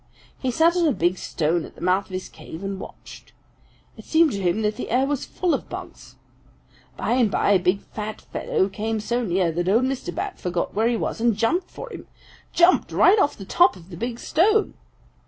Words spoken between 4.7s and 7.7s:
the air was full of bugs. By and by a